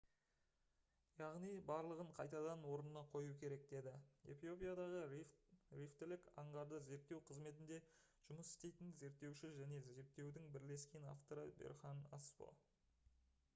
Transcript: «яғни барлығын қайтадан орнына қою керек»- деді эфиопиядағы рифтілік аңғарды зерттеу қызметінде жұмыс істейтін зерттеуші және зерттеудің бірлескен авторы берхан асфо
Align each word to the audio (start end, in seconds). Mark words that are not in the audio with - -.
«яғни 1.17 1.49
барлығын 1.65 2.07
қайтадан 2.19 2.63
орнына 2.69 3.01
қою 3.11 3.33
керек»- 3.43 3.67
деді 3.73 3.91
эфиопиядағы 4.35 5.01
рифтілік 5.81 6.31
аңғарды 6.43 6.79
зерттеу 6.87 7.19
қызметінде 7.29 7.77
жұмыс 8.29 8.53
істейтін 8.55 8.93
зерттеуші 9.03 9.51
және 9.61 9.81
зерттеудің 9.91 10.47
бірлескен 10.57 11.05
авторы 11.15 11.45
берхан 11.63 12.01
асфо 12.19 12.49